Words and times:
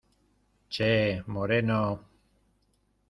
¡che, 0.73 1.21
moreno!... 1.27 1.85